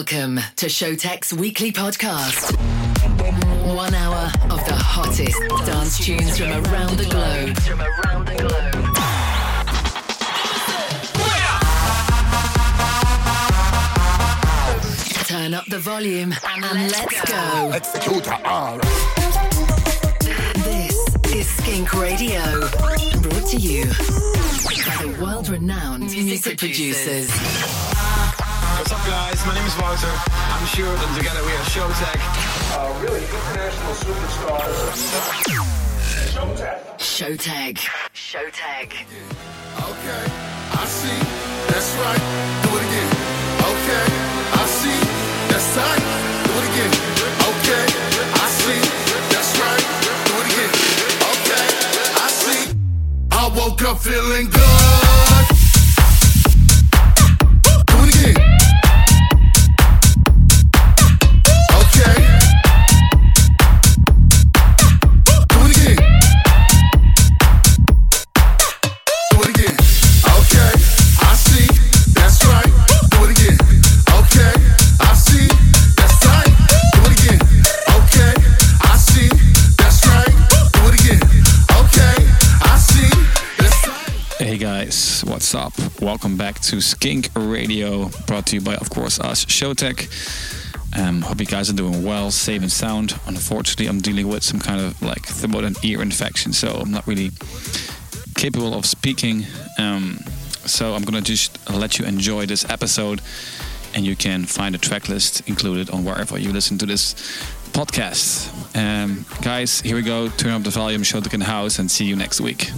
[0.00, 2.56] Welcome to Showtek's weekly podcast.
[3.76, 7.54] One hour of the hottest dance tunes from around the globe.
[7.58, 8.96] From around the globe.
[15.26, 17.72] Turn up the volume and let's go.
[17.74, 18.78] Executor R.
[20.64, 20.96] This
[21.26, 22.40] is Skink Radio,
[23.20, 27.28] brought to you by the world-renowned music producers.
[28.80, 29.44] What's up, guys?
[29.44, 30.08] My name is Walter.
[30.08, 32.16] I'm Stuart, and together we are Showtek.
[32.16, 35.04] uh, really international superstars.
[36.96, 36.96] Showtech.
[36.96, 37.76] Showtek.
[38.16, 38.92] Showtek.
[39.84, 40.24] Okay,
[40.72, 41.20] I see.
[41.68, 42.24] That's right.
[42.64, 43.10] Do it again.
[43.68, 44.06] Okay,
[44.48, 45.00] I see.
[45.52, 46.00] That's tight.
[46.48, 46.92] Do it again.
[47.52, 47.84] Okay,
[48.32, 48.80] I see.
[49.28, 49.84] That's right.
[50.24, 50.72] Do it again.
[51.36, 51.66] Okay,
[52.16, 52.72] I see.
[53.30, 55.59] I woke up feeling good.
[86.00, 90.08] Welcome back to Skink Radio, brought to you by, of course, us, Showtek.
[90.98, 93.20] Um, hope you guys are doing well, safe and sound.
[93.26, 97.06] Unfortunately, I'm dealing with some kind of like throat and ear infection, so I'm not
[97.06, 97.32] really
[98.34, 99.44] capable of speaking.
[99.76, 100.20] Um,
[100.64, 103.20] so I'm gonna just let you enjoy this episode,
[103.94, 107.12] and you can find a track list included on wherever you listen to this
[107.72, 108.48] podcast.
[108.74, 110.30] Um, guys, here we go.
[110.30, 112.70] Turn up the volume, in the house, and see you next week.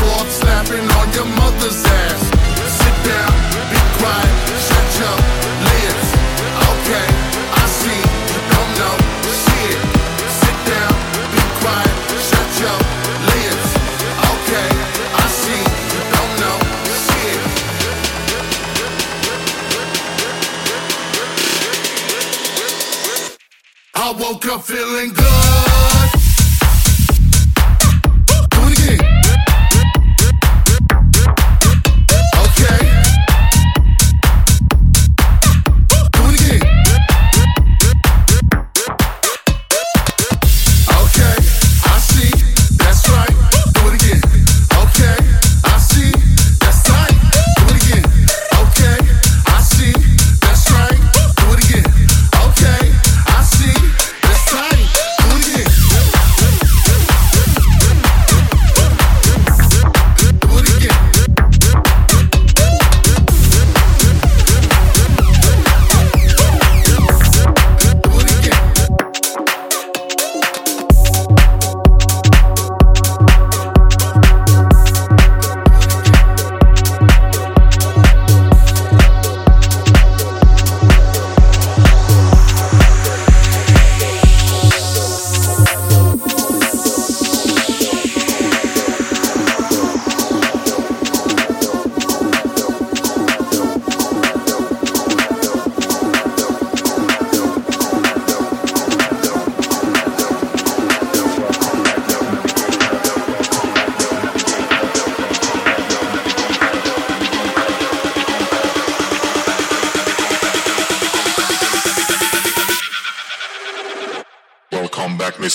[0.00, 2.22] Forth, slapping on your mother's ass.
[2.80, 3.32] Sit down,
[3.72, 4.34] be quiet,
[4.66, 5.16] shut your
[5.68, 6.08] lips.
[6.70, 7.08] Okay,
[7.62, 8.02] I see,
[8.52, 8.96] don't know.
[10.42, 10.92] Sit down,
[11.34, 11.96] be quiet,
[12.28, 12.78] shut your
[13.32, 13.70] lips.
[14.32, 14.70] Okay,
[15.22, 15.64] I see,
[16.14, 16.58] don't know.
[23.94, 25.49] I woke up feeling good.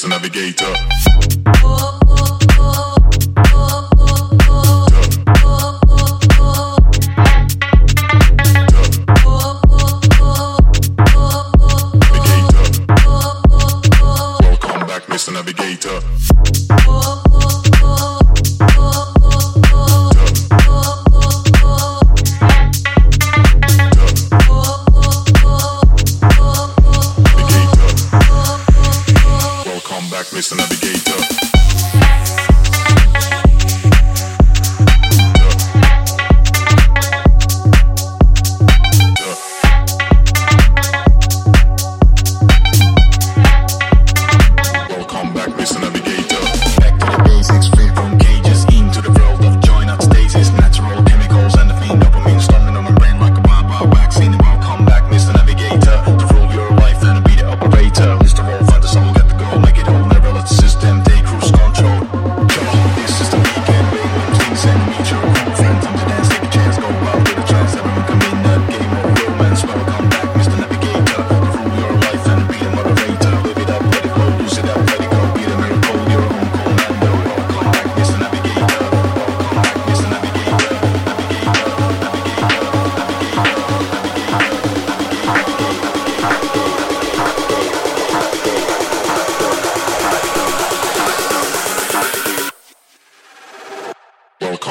[0.08, 0.75] Navigator.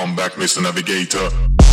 [0.04, 0.60] Come back, Mr.
[0.60, 1.63] Navigator.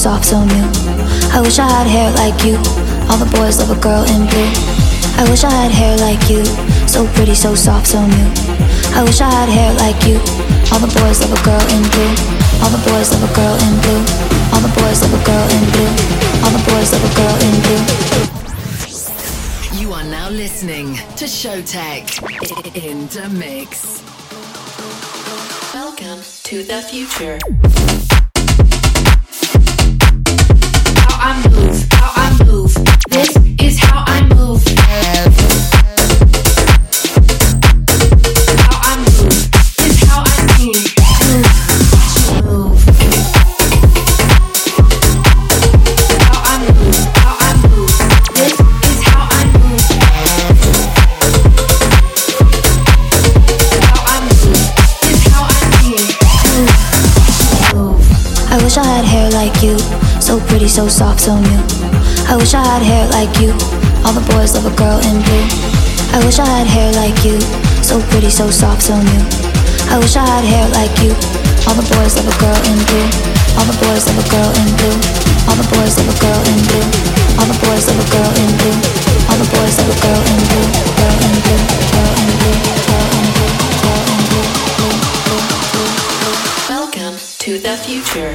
[0.00, 0.64] soft, so new.
[1.28, 2.56] I wish I had hair like you.
[3.12, 4.48] All the boys love a girl in blue.
[5.20, 6.42] I wish I had hair like you.
[6.88, 8.28] So pretty, so soft, so new.
[8.96, 10.16] I wish I had hair like you.
[10.72, 12.16] All the boys love a girl in blue.
[12.64, 14.00] All the boys love a girl in blue.
[14.56, 15.92] All the boys love a girl in blue.
[16.48, 17.84] All the boys love a girl in blue.
[19.84, 22.24] You are now listening to Showtek
[22.72, 24.00] in the mix.
[25.74, 27.36] Welcome to the future.
[70.40, 71.12] Had hair like you.
[71.68, 73.04] All the boys love a girl in blue.
[73.60, 74.96] All the boys love a girl in blue.
[75.44, 76.80] All the boys love a girl in blue.
[77.36, 78.72] All the boys love a girl in blue.
[79.28, 80.64] All the boys love a girl in blue.
[80.96, 81.60] Girl in blue.
[81.92, 82.56] Girl in blue.
[82.88, 83.52] Girl in blue.
[83.84, 84.48] Girl in blue.
[84.80, 84.96] Blue.
[85.28, 85.44] Blue.
[85.76, 85.92] Blue.
[86.24, 86.40] Blue.
[86.72, 88.32] Welcome to the future.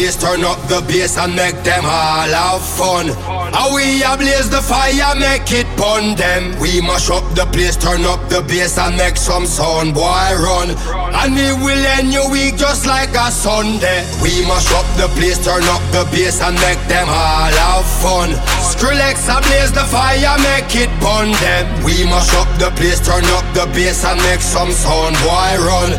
[0.00, 3.12] Place, turn up the bass and make them all have fun.
[3.52, 6.56] How we a blaze the fire, make it pun them.
[6.58, 10.72] We mash up the place, turn up the bass and make some sound, boy run.
[11.20, 14.00] And we will end your week just like a Sunday.
[14.24, 18.30] We mash up the place, turn up the bass and make them all have fun.
[18.72, 21.84] Skrillex a blaze the fire, make it pun them.
[21.84, 25.92] We mash up the place, turn up the bass and make some sound, boy run.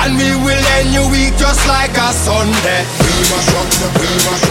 [0.00, 2.82] And we will end your week just like a Sunday.
[3.02, 4.48] We mash up the, we mash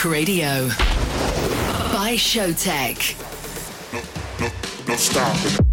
[0.00, 0.68] Funk Radio
[1.92, 3.16] by Showtek.
[3.92, 4.52] No, no,
[4.88, 5.69] no, stop.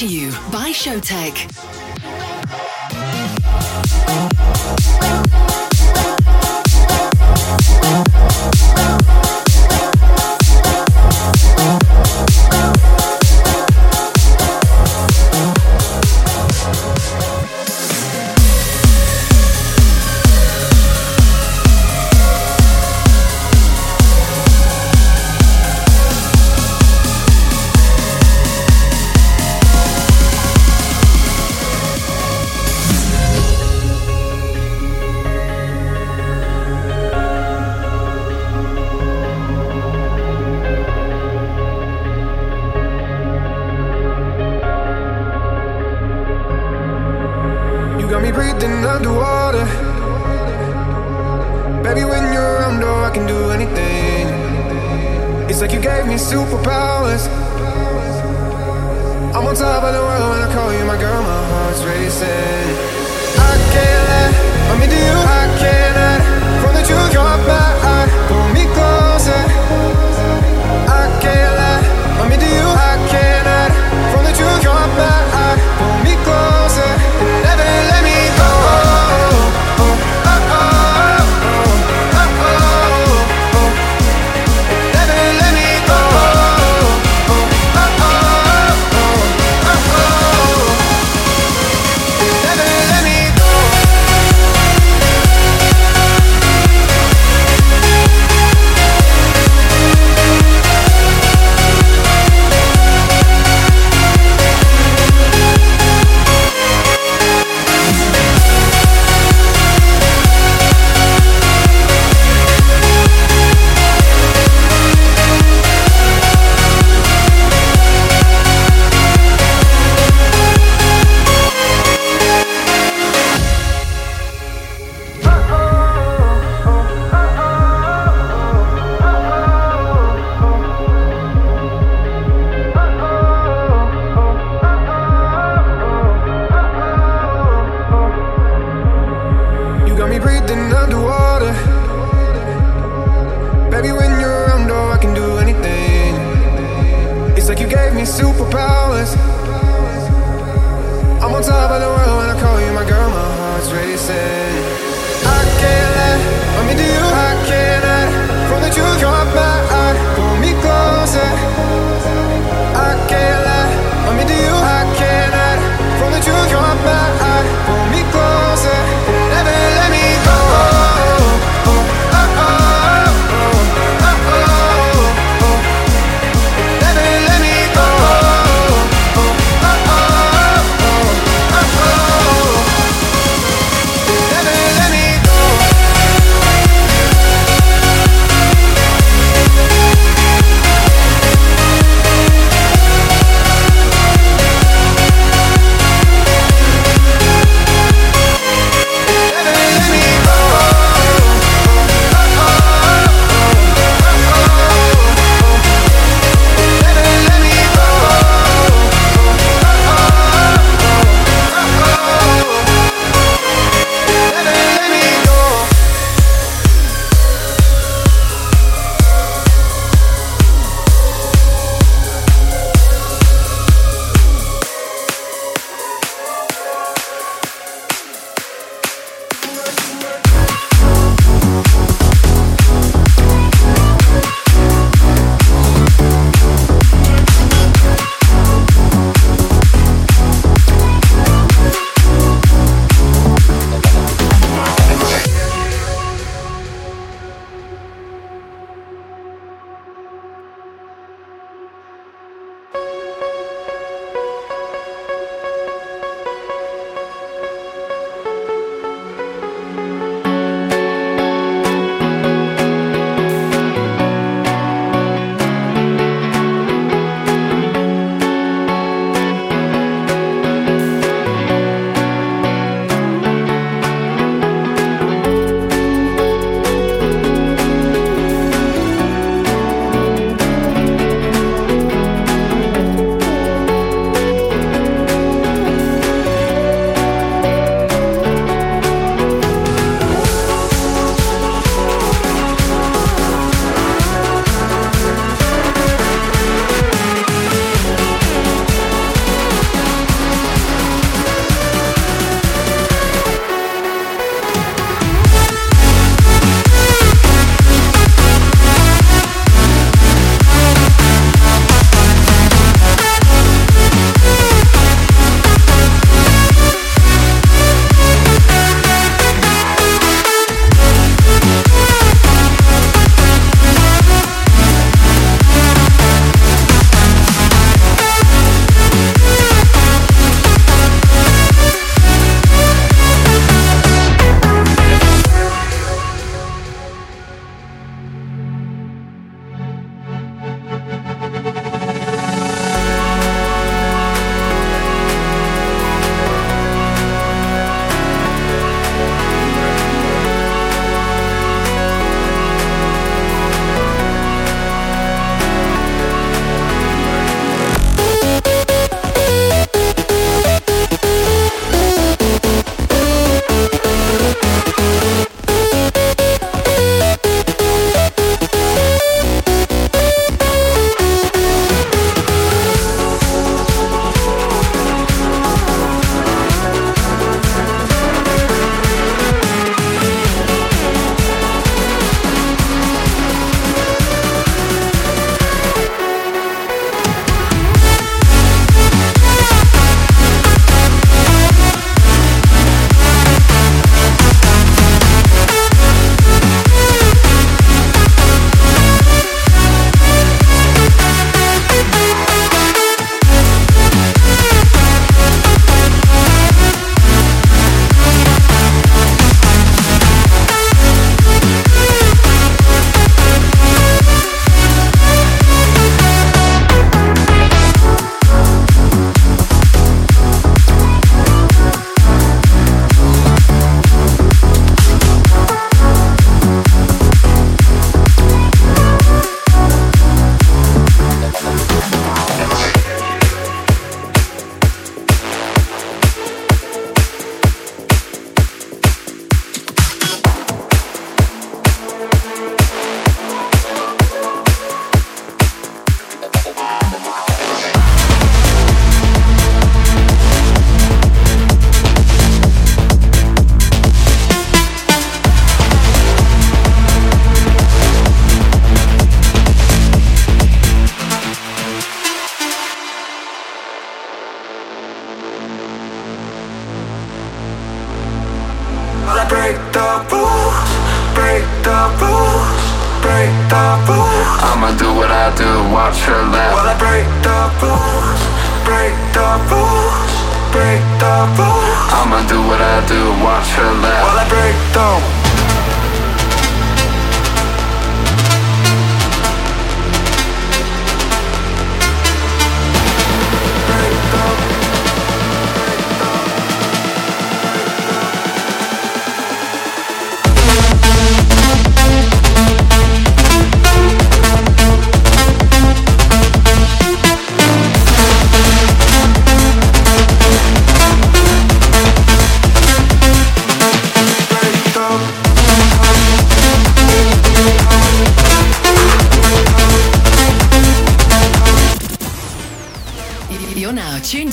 [0.00, 1.69] To you by Showtek.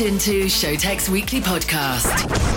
[0.07, 2.56] Into Showtek's weekly podcast.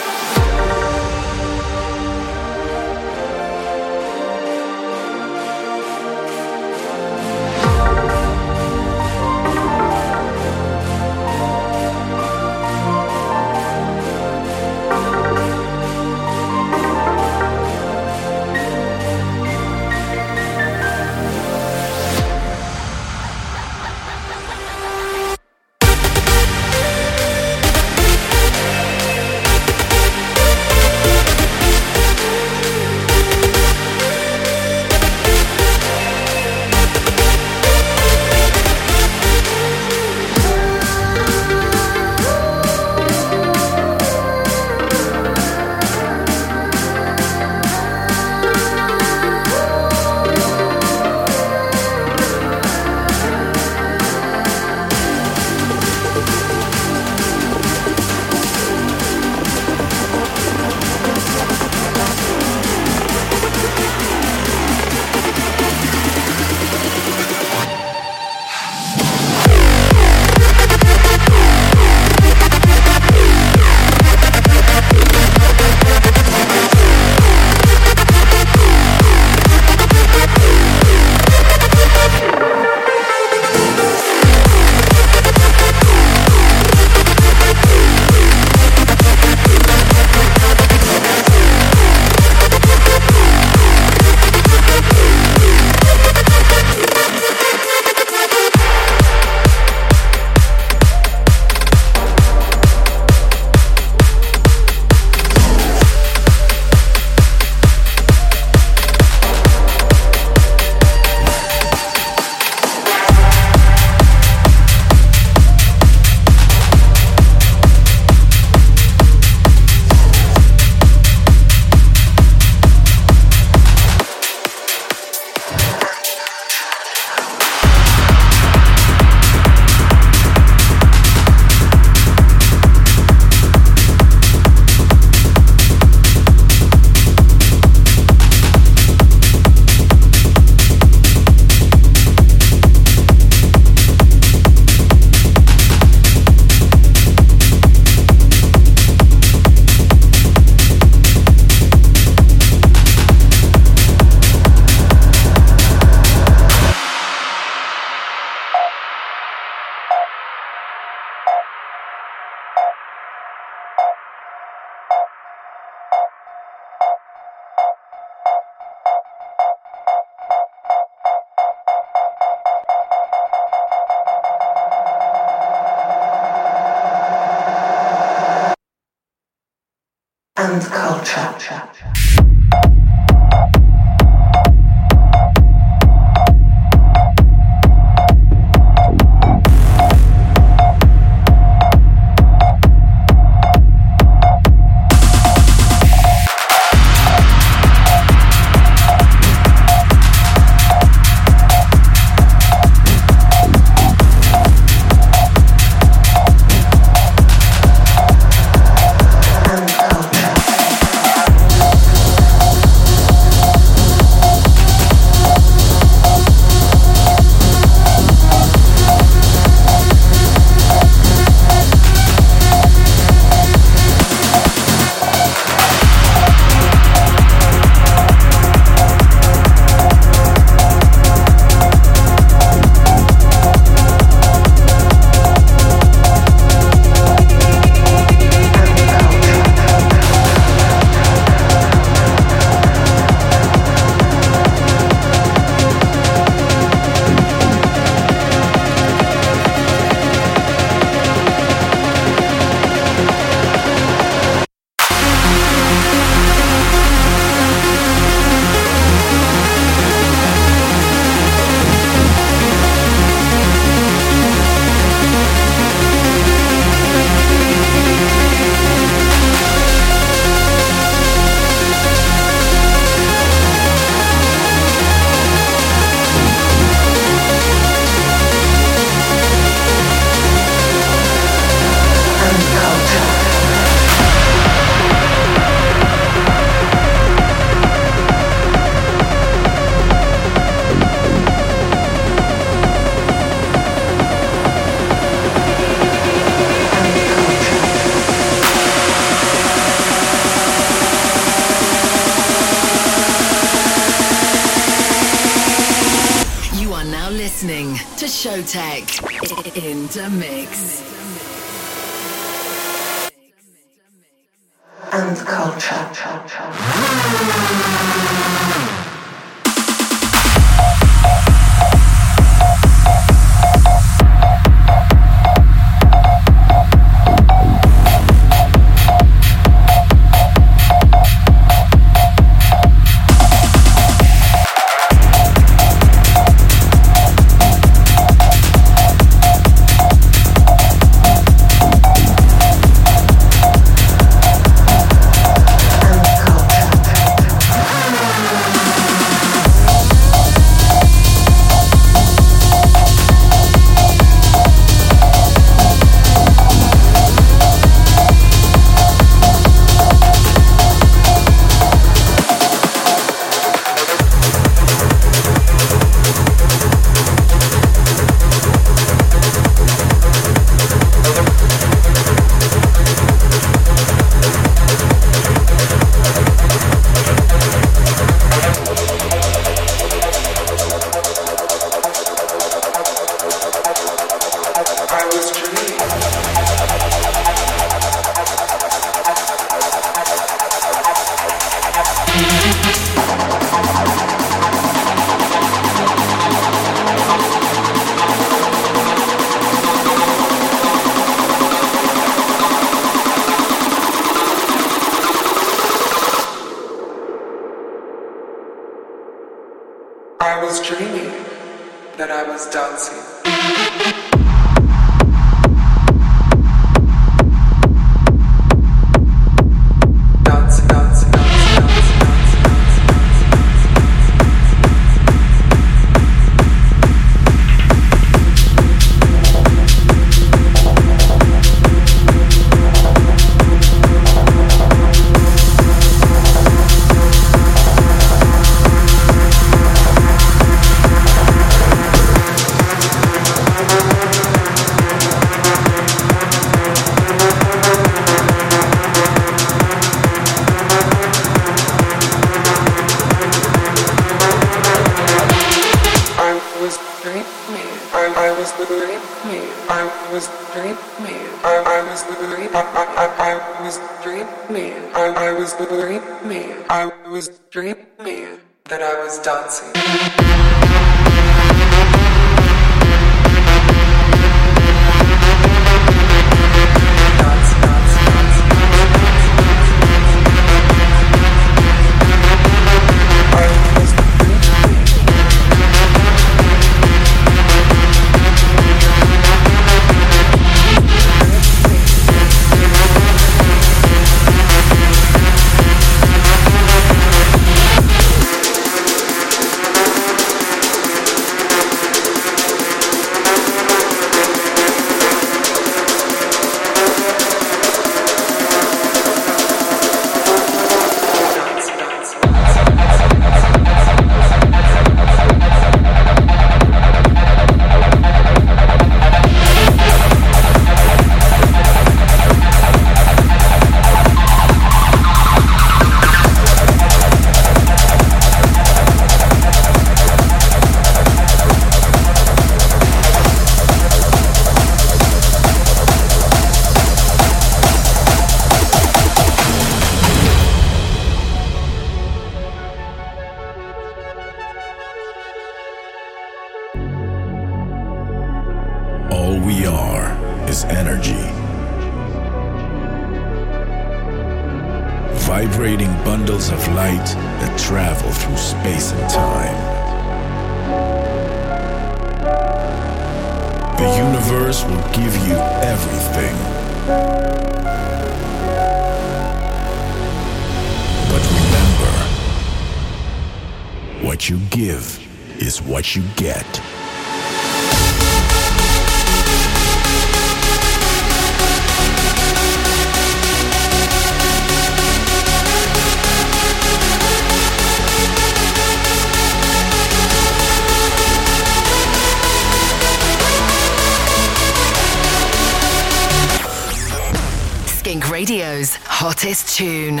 [597.80, 600.00] Skink Radio's hottest tune.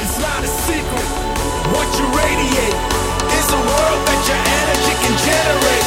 [0.00, 1.08] It's not a secret.
[1.68, 2.80] What you radiate
[3.36, 5.84] is a world that your energy can generate.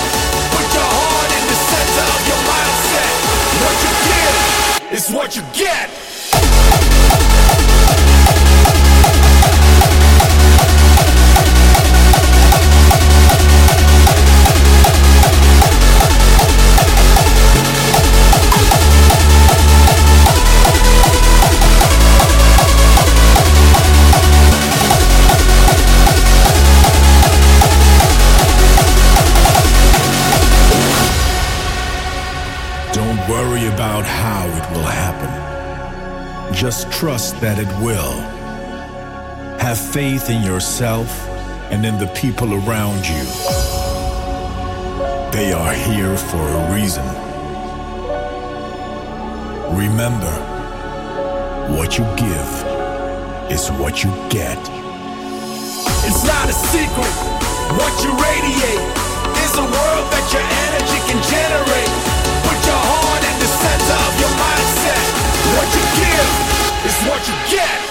[0.53, 3.09] Put your heart in the center of your mindset.
[3.65, 5.89] What you give is what you get.
[36.55, 38.13] Just trust that it will.
[39.59, 41.27] Have faith in yourself
[41.69, 43.25] and in the people around you.
[45.35, 47.03] They are here for a reason.
[49.75, 50.31] Remember,
[51.75, 52.49] what you give
[53.51, 54.57] is what you get.
[56.07, 57.15] It's not a secret.
[57.75, 58.95] What you radiate
[59.43, 62.14] is a world that your energy can generate.
[65.55, 66.29] what you give
[66.85, 67.85] is what you get.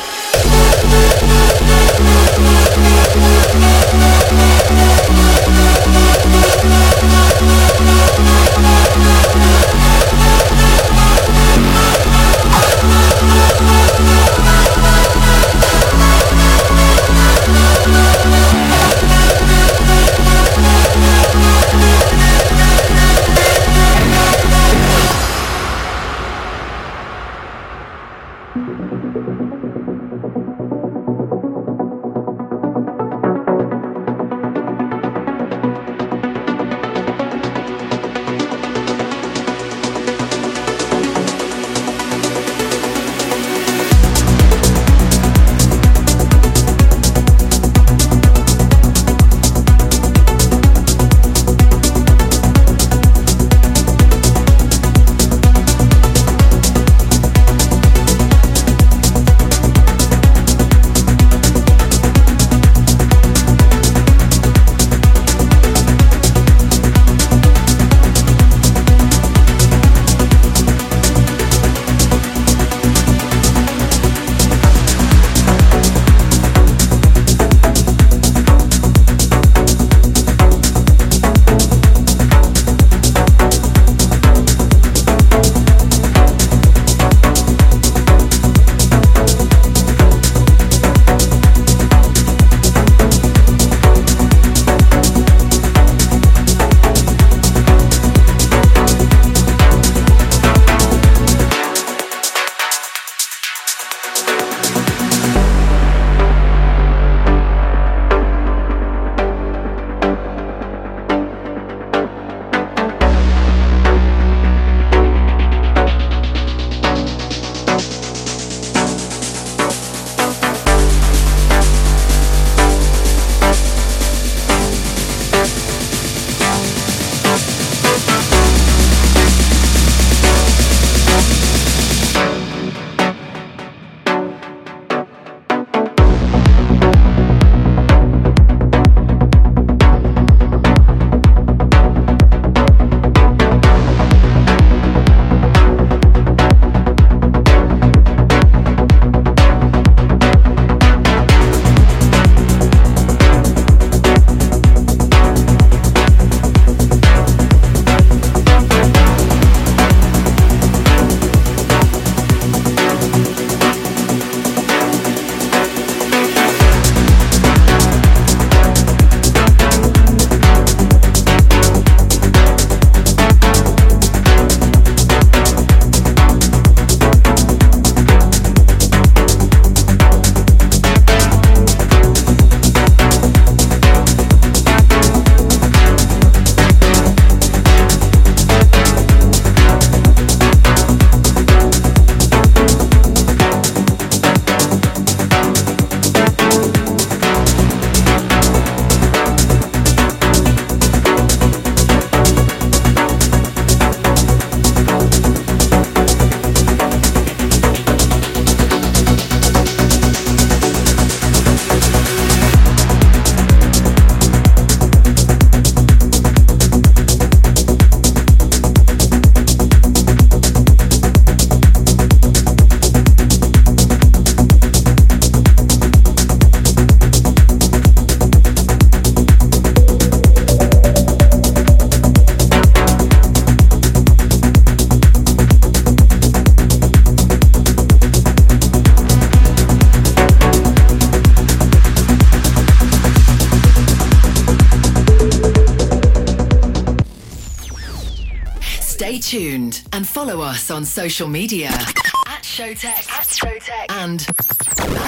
[250.74, 254.26] On social media at Showtek, at Showtek, and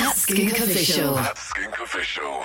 [0.05, 1.19] at Skink Official.
[1.19, 2.45] At Skink official.